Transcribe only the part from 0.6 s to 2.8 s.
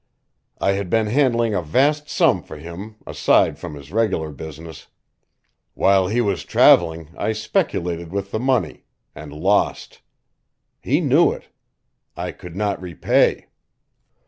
had been handling a vast sum for